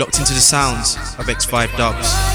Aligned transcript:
locked 0.00 0.18
into 0.18 0.32
the 0.32 0.40
sounds 0.40 0.96
of 1.18 1.26
X5 1.26 1.76
dubs. 1.76 2.29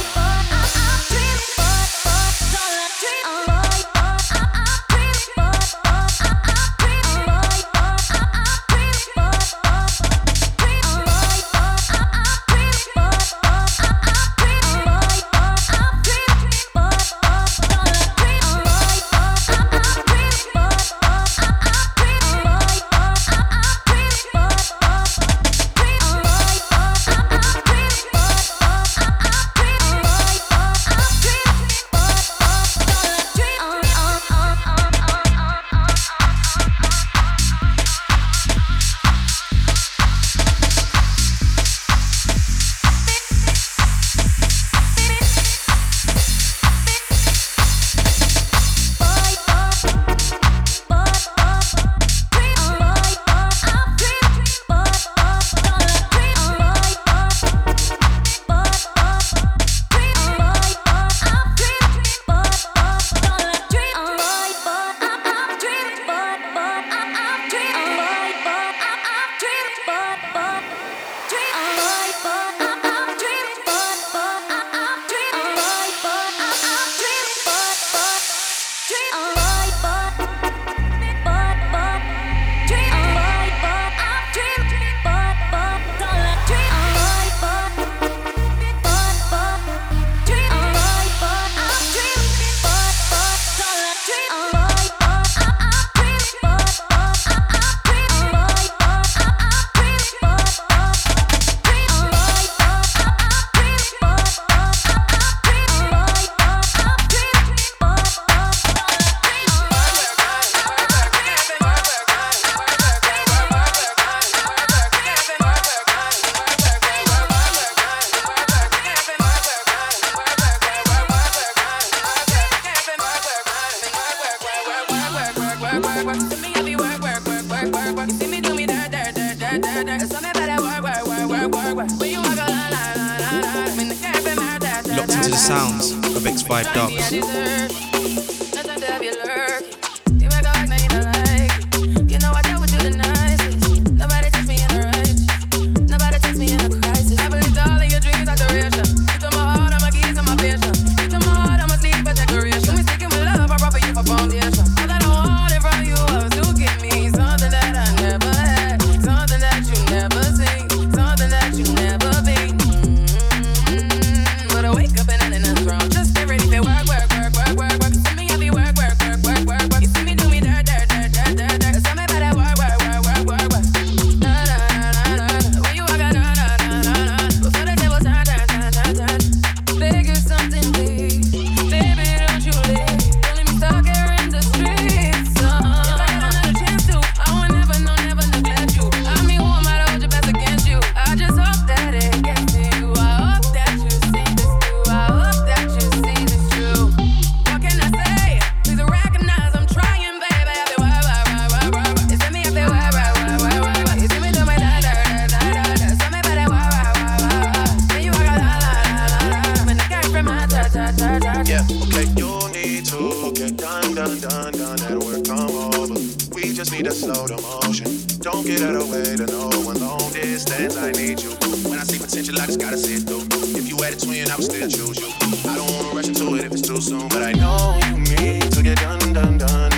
through. 222.85 223.25
If 223.57 223.68
you 223.68 223.78
had 223.81 223.94
a 223.94 223.97
twin, 223.97 224.29
I 224.29 224.35
would 224.35 224.46
still 224.46 224.69
choose 224.69 225.00
you. 225.00 225.09
I 225.50 225.56
don't 225.56 225.72
wanna 225.73 225.96
rush 225.96 226.07
into 226.07 226.35
it 226.35 226.46
if 226.46 226.51
it's 226.51 226.68
too 226.68 226.79
soon, 226.79 227.07
but 227.09 227.23
I 227.23 227.31
know 227.34 227.79
you 227.88 227.97
need 227.97 228.51
to 228.51 228.62
get 228.62 228.78
done, 228.78 229.13
done, 229.13 229.38
done. 229.38 229.75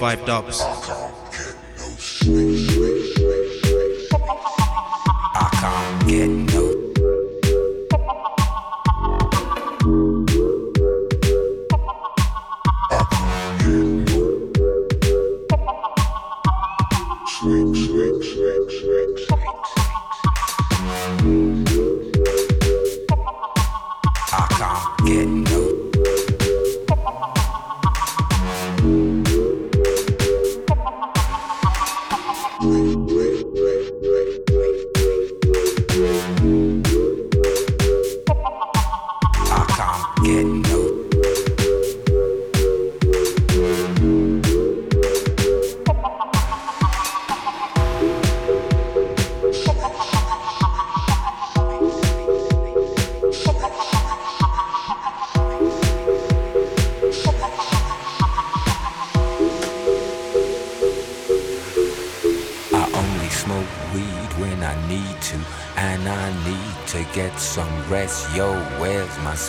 X5 0.00 0.24
Dubs. 0.24 0.69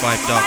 $5. 0.00 0.39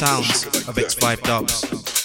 Sounds 0.00 0.46
of 0.66 0.76
X5 0.76 1.20
Dubs. 1.20 1.99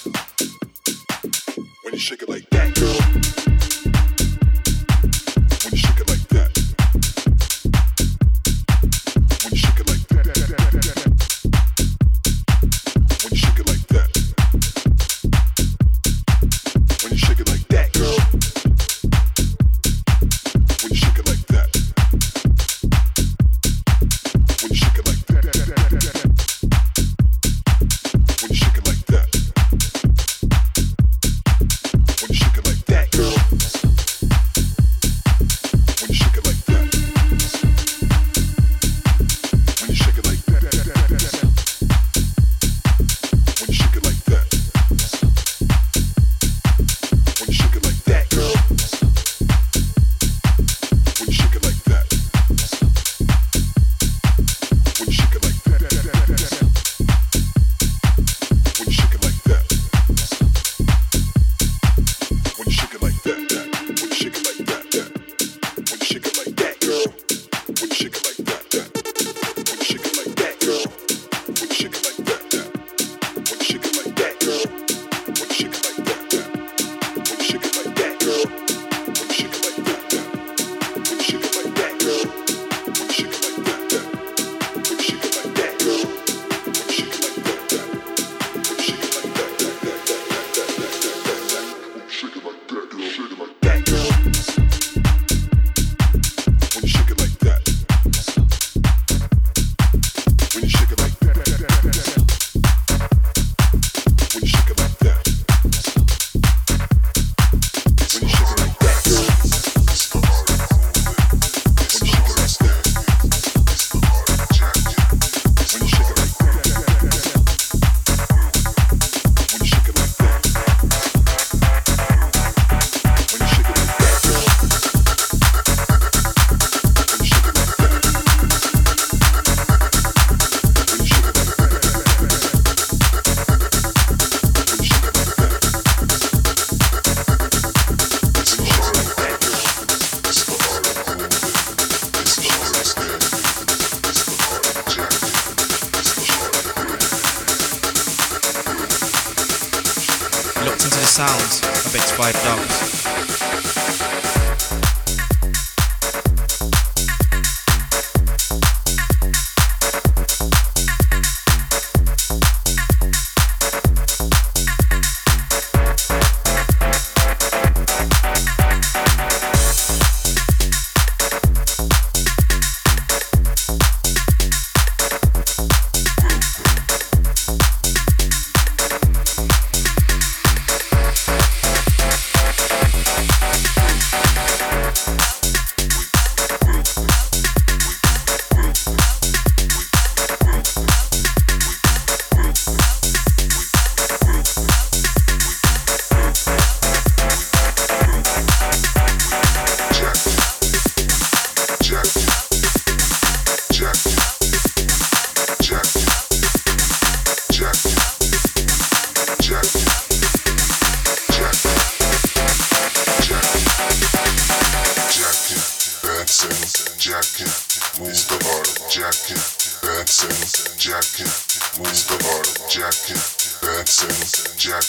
Move 224.67 224.81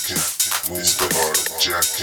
the 0.96 1.04
Art 1.26 1.60
Jack. 1.60 1.95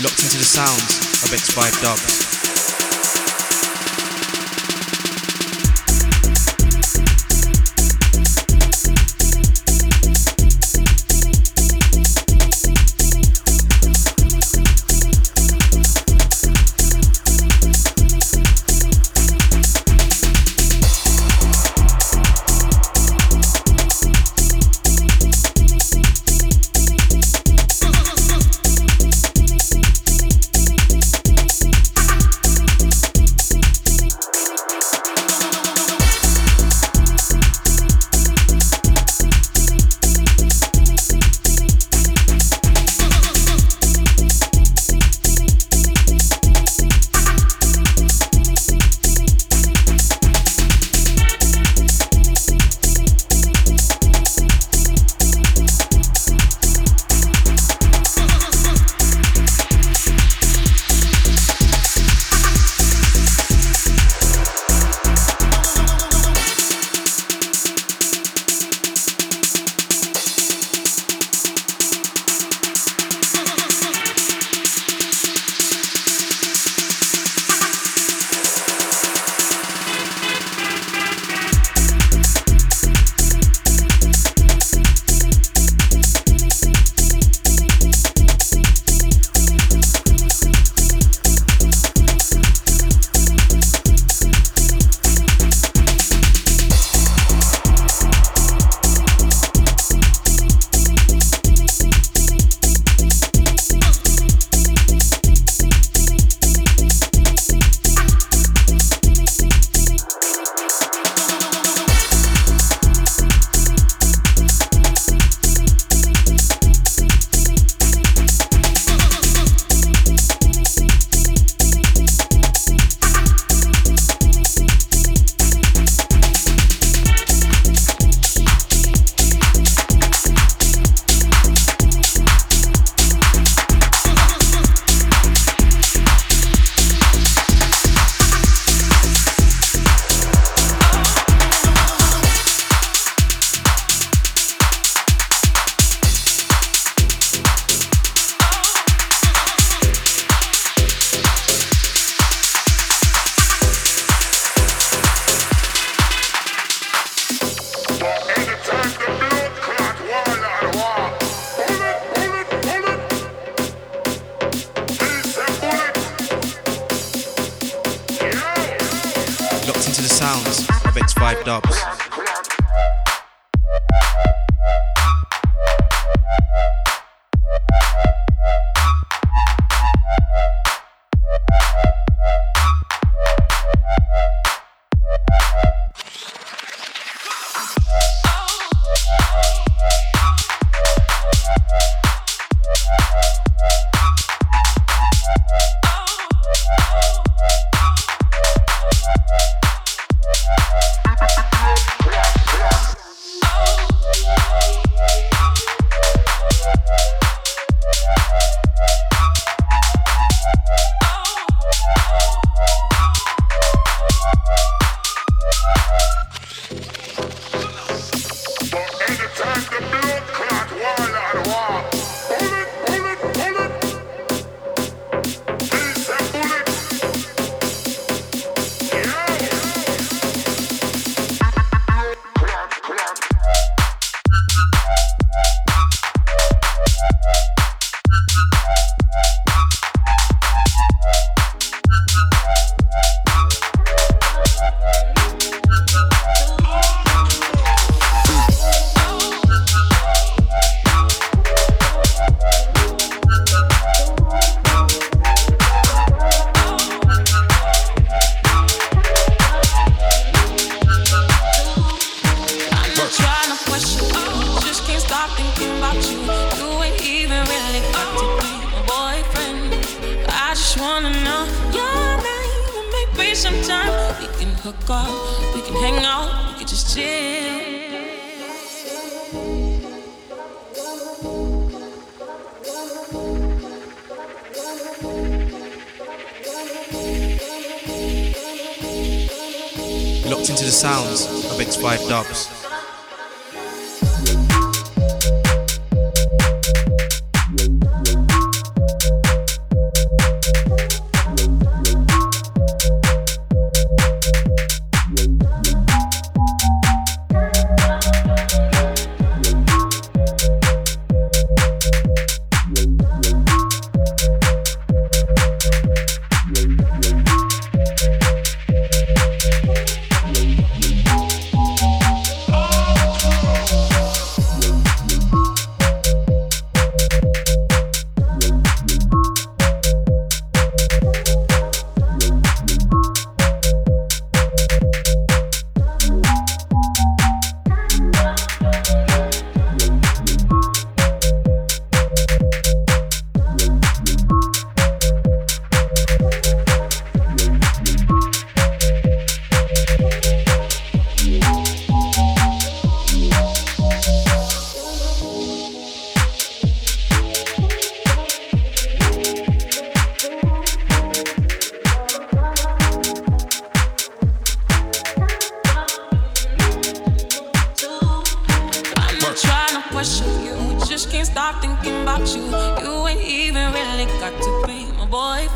Locked 0.00 0.22
into 0.22 0.38
the 0.38 0.44
sounds 0.44 0.98
of 1.24 1.30
X5 1.30 1.82
Dubs. 1.82 2.37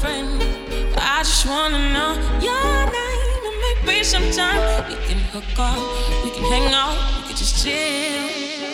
Friend. 0.00 0.42
I 0.96 1.22
just 1.22 1.46
wanna 1.46 1.78
know 1.92 2.12
your 2.40 2.74
name 2.98 3.42
and 3.48 3.87
maybe 3.87 4.05
sometime 4.05 4.61
we 4.88 4.94
can 5.07 5.18
hook 5.33 5.59
up, 5.59 5.78
we 6.24 6.31
can 6.31 6.44
hang 6.44 6.72
out, 6.72 6.96
we 7.22 7.28
can 7.28 7.37
just 7.37 7.64
chill. 7.64 8.72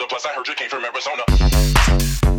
older. 0.00 0.08
Plus, 0.08 0.26
I 0.26 0.32
heard 0.34 0.48
you 0.48 0.54
came 0.54 0.68
from 0.68 0.84
Arizona. 0.84 2.29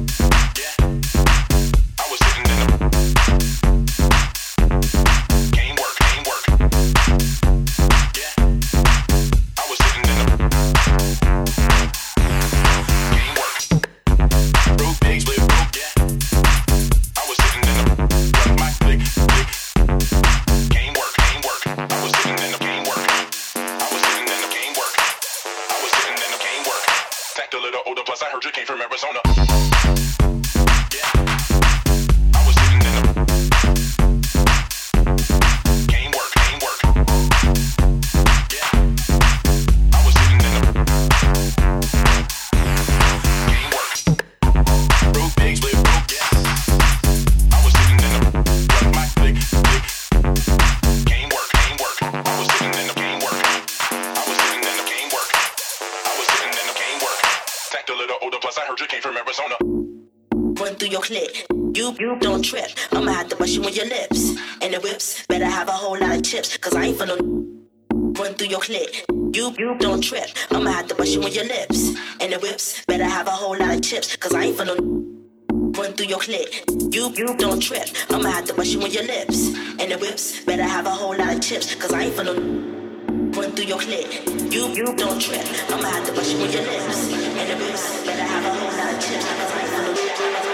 click. 76.21 76.63
You, 76.93 77.11
you 77.17 77.35
don't 77.35 77.59
trip. 77.59 77.89
I'ma 78.11 78.29
have 78.29 78.45
to 78.45 78.53
brush 78.53 78.69
you 78.69 78.79
with 78.79 78.93
your 78.93 79.03
lips. 79.03 79.47
And 79.79 79.91
the 79.91 79.97
whips 79.97 80.45
better 80.45 80.63
have 80.63 80.85
a 80.85 80.91
whole 80.91 81.17
lot 81.17 81.33
of 81.33 81.41
chips, 81.41 81.73
cause 81.73 81.91
I 81.91 82.03
ain't 82.03 82.13
for 82.13 82.23
no 82.23 82.35
run 82.35 83.51
through 83.53 83.65
your 83.65 83.79
clip. 83.79 84.07
You, 84.53 84.67
you 84.69 84.85
don't 84.95 85.19
trip. 85.19 85.45
I'ma 85.69 85.87
have 85.89 86.05
to 86.05 86.13
brush 86.13 86.31
you 86.31 86.39
with 86.39 86.53
your 86.53 86.63
lips. 86.63 87.11
And 87.11 87.47
the 87.49 87.65
whips 87.65 88.05
better 88.05 88.21
have 88.21 88.45
a 88.45 88.53
whole 88.53 88.77
lot 88.77 88.93
of 88.93 89.01
chips, 89.01 89.25
cause 89.25 89.51
I 89.51 89.61
ain't 89.61 89.69
for 89.69 90.45
no 90.45 90.50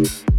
you. 0.00 0.29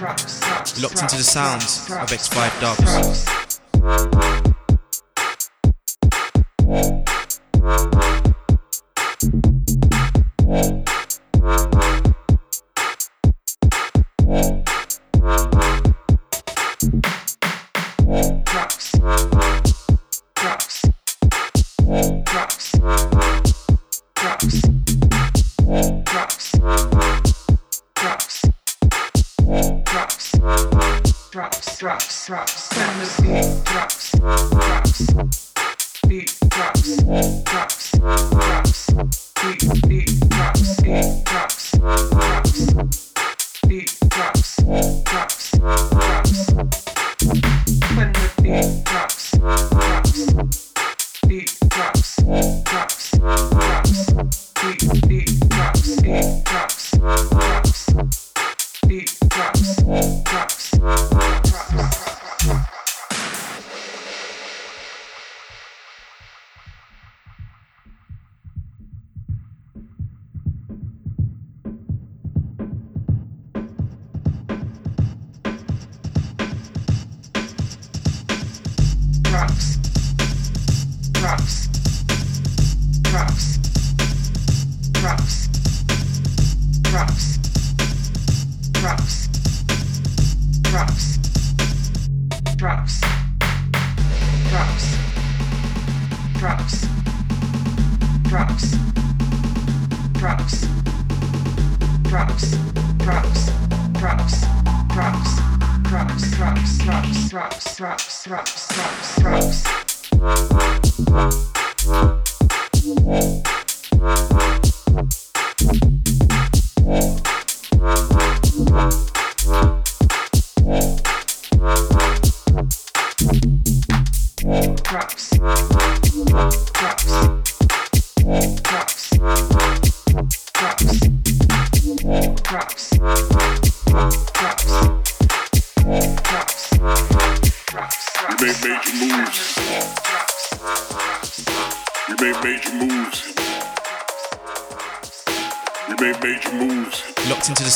Locked 0.00 1.02
into 1.02 1.16
the 1.16 1.22
sounds 1.22 1.90
of 1.90 2.08
X5 2.08 2.60
Dubs. 3.82 4.39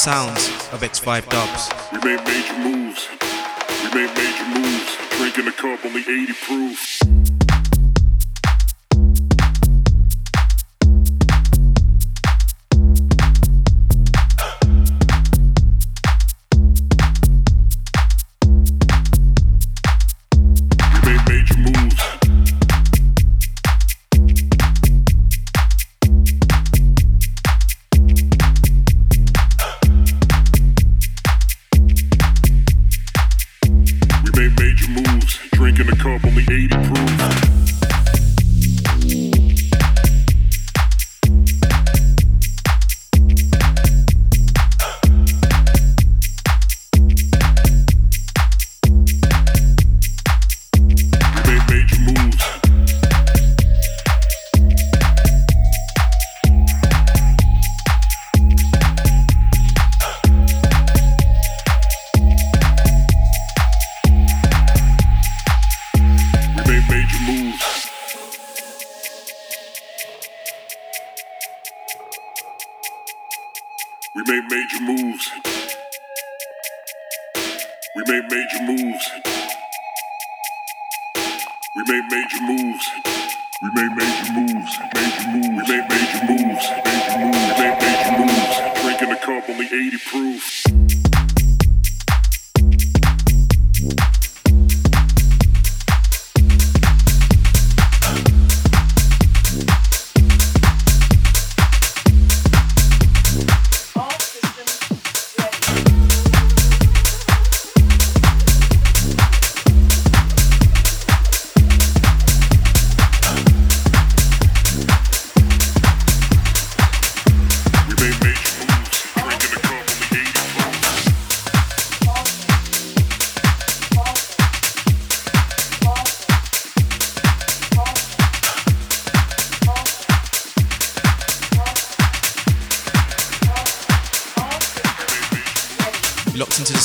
Sounds 0.05 0.49
of 0.75 0.83
X5 0.83 1.27
dubs. 1.31 1.71
We 1.91 1.99
made 2.05 2.23
major 2.27 2.59
moves. 2.59 3.09
We 3.85 3.89
made 3.95 4.15
major 4.15 4.45
moves. 4.53 4.99
Drinking 5.17 5.49
a 5.49 5.53
cup 5.53 5.83
only 5.83 6.03
80 6.03 6.33
proof. 6.45 6.94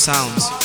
Five 0.10 0.59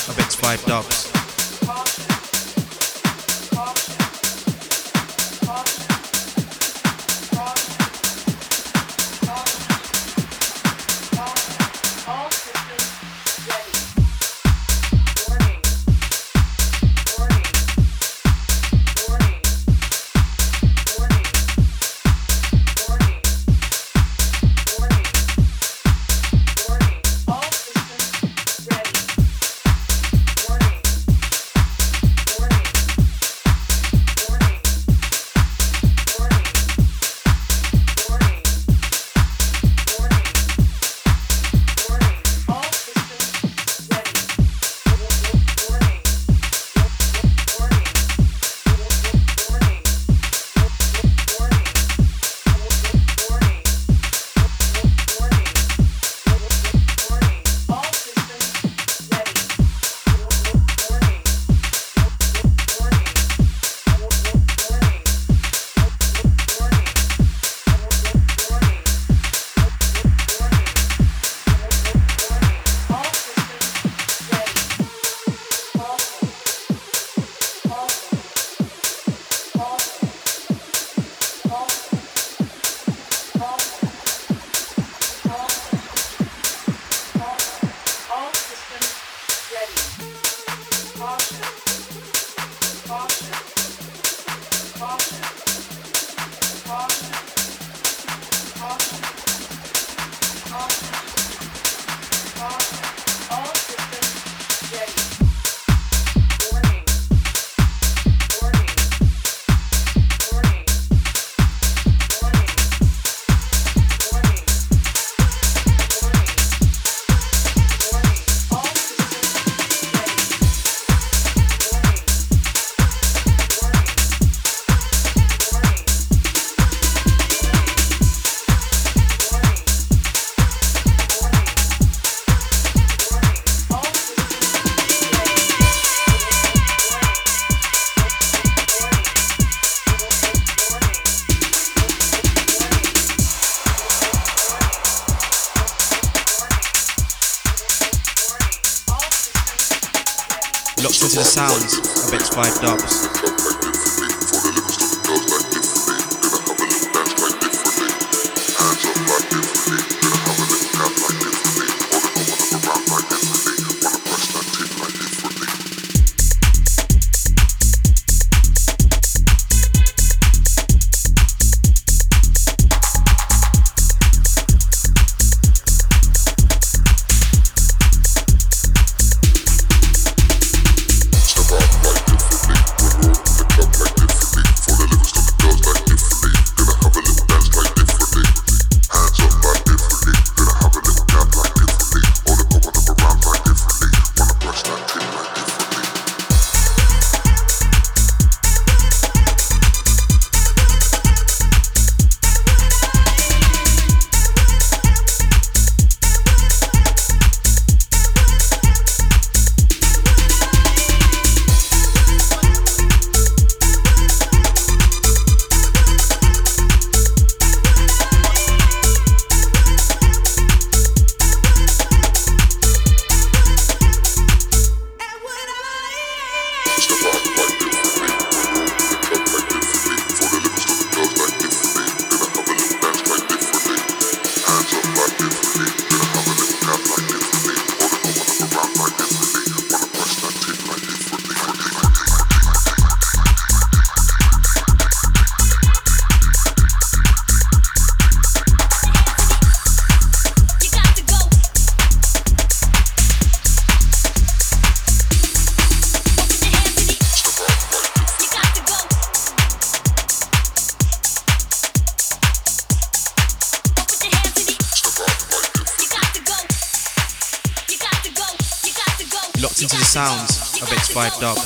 5 271.04 271.20
dog. 271.20 271.43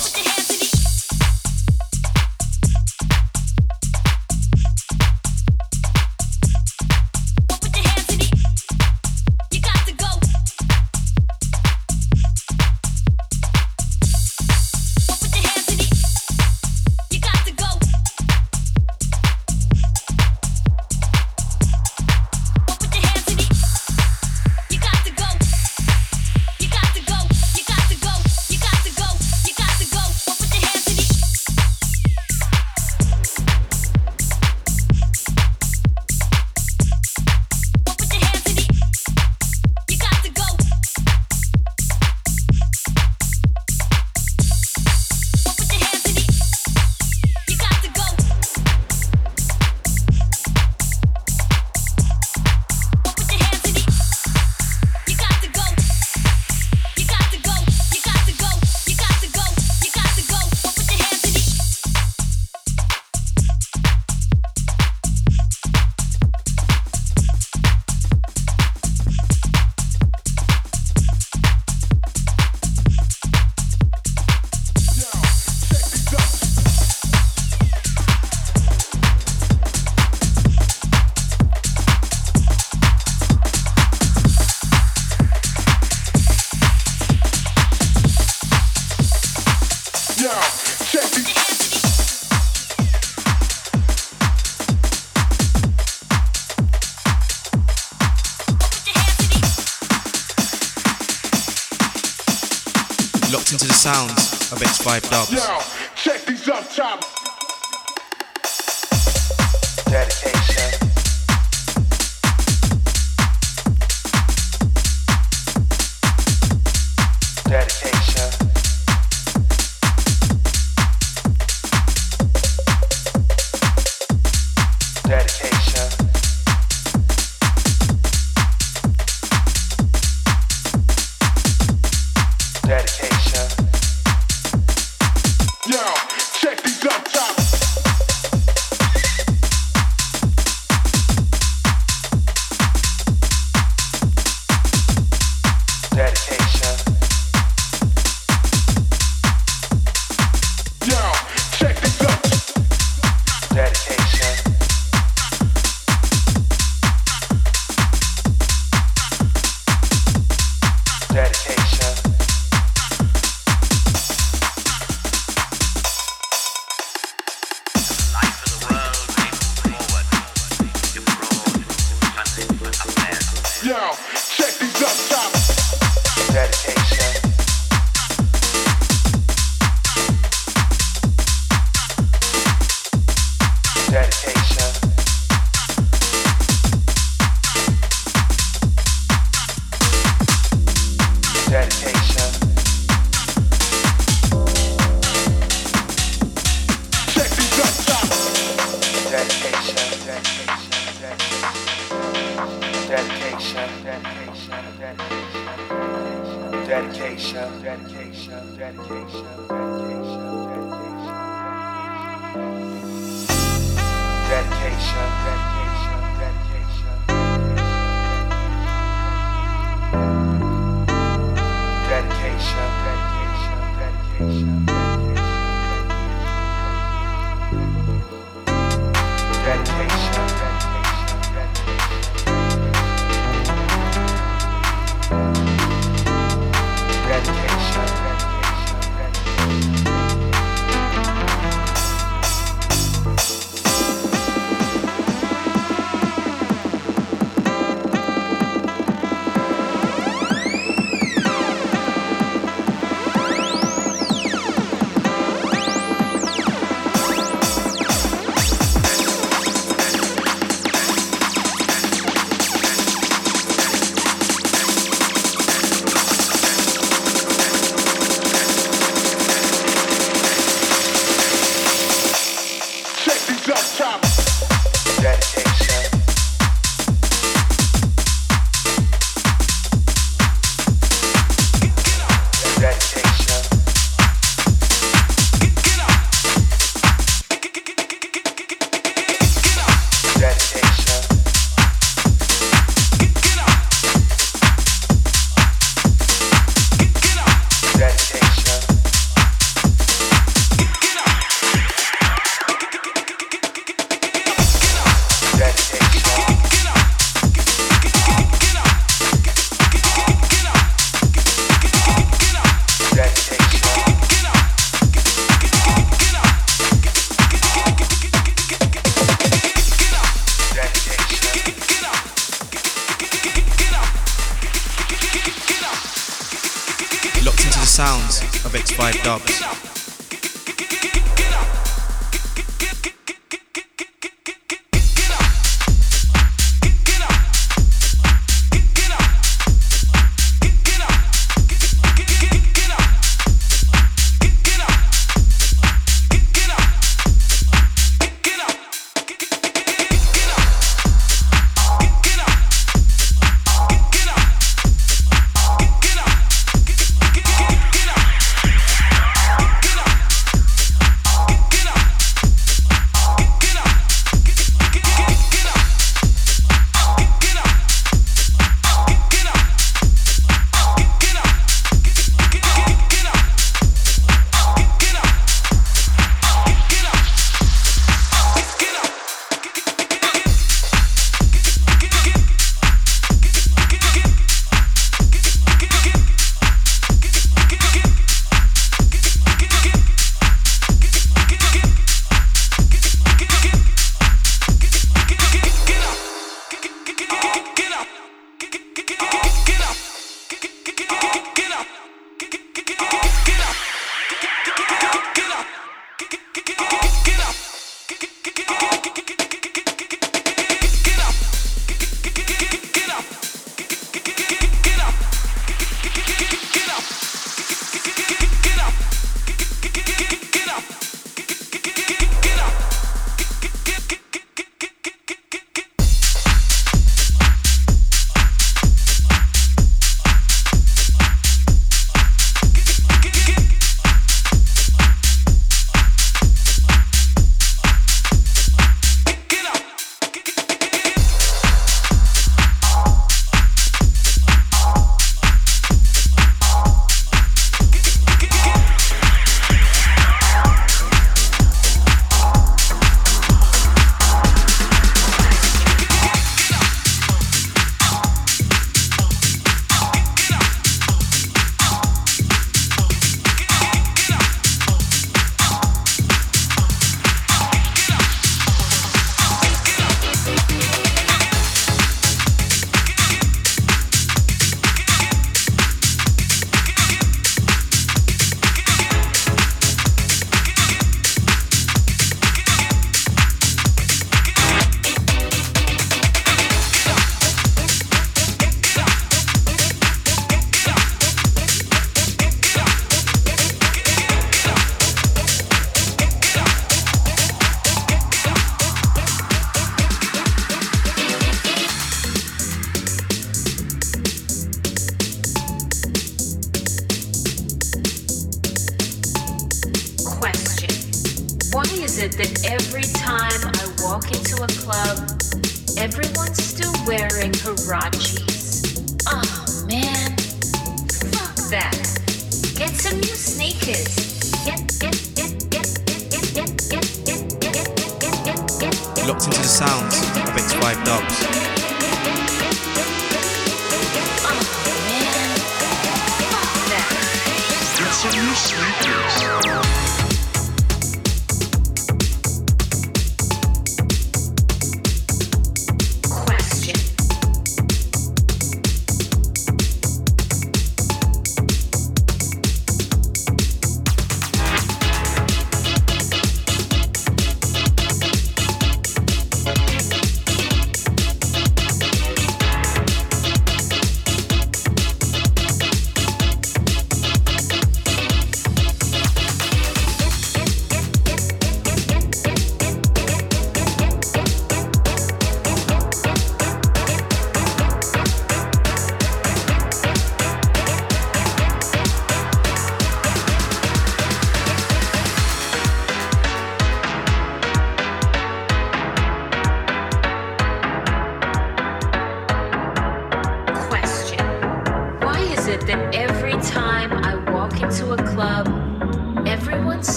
It's 328.60 328.72
5 328.72 329.02
Dubs. 329.04 329.67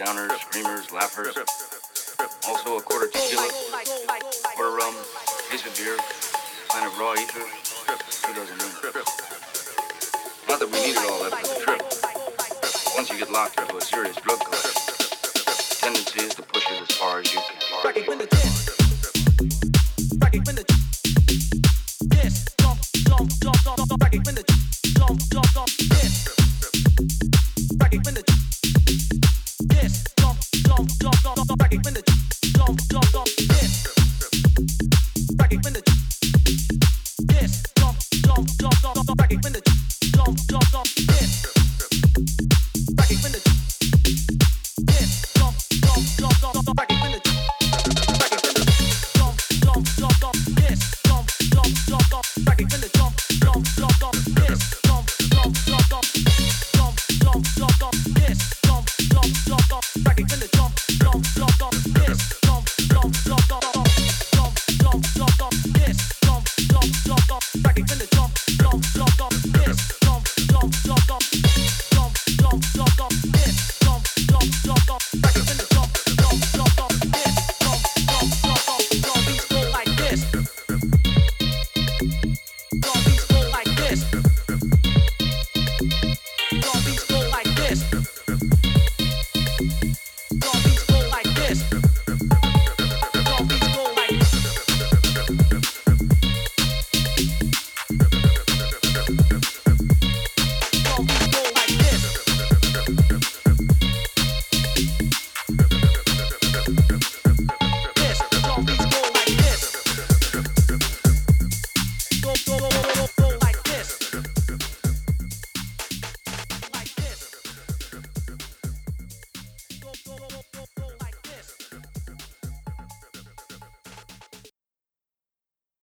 Downers, 0.00 0.32
screamers, 0.40 0.90
laughers, 0.92 1.36
also 2.48 2.78
a 2.78 2.80
quarter 2.80 3.06
tequila, 3.08 3.50
quarter 4.56 4.74
rum, 4.74 4.94
case 5.50 5.66
of 5.66 5.76
beer, 5.76 5.98
pint 6.70 6.86
of 6.86 6.98
raw 6.98 7.12
ether, 7.12 7.44
two 8.22 8.32
dozen 8.32 8.56
moon. 8.56 8.72
Not 10.48 10.58
that 10.58 10.70
we 10.72 10.80
needed 10.80 11.04
all 11.04 11.22
that 11.24 11.34
for 11.36 11.48
the 11.52 11.60
trip. 11.60 11.82
Once 12.96 13.10
you 13.10 13.18
get 13.18 13.30
locked 13.30 13.60
into 13.60 13.76
a 13.76 13.82
serious 13.82 14.16
drug 14.16 14.40
collection, 14.40 14.72
the 15.36 15.76
tendency 15.80 16.20
is 16.20 16.34
to 16.34 16.42
push 16.44 16.64
it 16.70 16.80
as 16.80 16.90
far 16.96 17.20
as 17.20 17.30
you 17.34 17.40
can. 17.40 17.60